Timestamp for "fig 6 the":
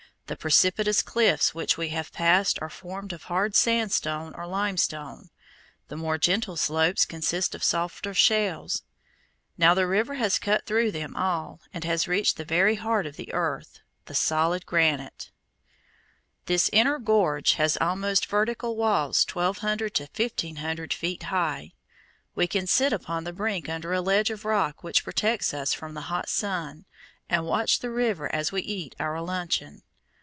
16.47-16.77